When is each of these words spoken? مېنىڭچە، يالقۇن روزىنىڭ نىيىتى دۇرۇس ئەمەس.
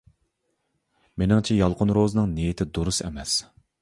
مېنىڭچە، 1.23 1.57
يالقۇن 1.59 1.93
روزىنىڭ 1.99 2.33
نىيىتى 2.39 2.69
دۇرۇس 2.79 3.03
ئەمەس. 3.11 3.37